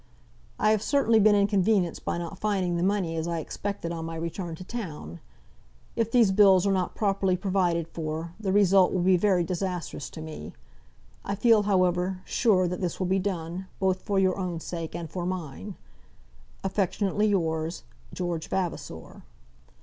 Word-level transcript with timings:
I 0.57 0.71
have 0.71 0.81
certainly 0.81 1.19
been 1.19 1.35
inconvenienced 1.35 2.03
by 2.03 2.17
not 2.17 2.39
finding 2.39 2.75
the 2.75 2.81
money 2.81 3.15
as 3.15 3.27
I 3.27 3.37
expected 3.37 3.91
on 3.91 4.03
my 4.03 4.15
return 4.15 4.55
to 4.55 4.63
town. 4.63 5.19
If 5.95 6.09
these 6.09 6.31
bills 6.31 6.65
are 6.65 6.71
not 6.71 6.95
properly 6.95 7.37
provided 7.37 7.87
for, 7.87 8.33
the 8.39 8.51
result 8.51 8.91
will 8.91 9.03
be 9.03 9.15
very 9.15 9.43
disastrous 9.43 10.09
to 10.09 10.21
me. 10.23 10.53
I 11.23 11.35
feel, 11.35 11.61
however, 11.61 12.21
sure 12.25 12.67
that 12.67 12.81
this 12.81 12.99
will 12.99 13.05
be 13.05 13.19
done, 13.19 13.67
both 13.79 14.01
for 14.01 14.17
your 14.17 14.39
own 14.39 14.59
sake 14.59 14.95
and 14.95 15.07
for 15.07 15.23
mine. 15.23 15.75
Affectionately 16.63 17.27
yours, 17.27 17.83
GEORGE 18.11 18.47
VAVASOR. 18.47 19.21